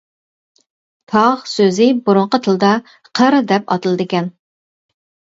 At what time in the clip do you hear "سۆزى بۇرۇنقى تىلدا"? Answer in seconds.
1.51-2.71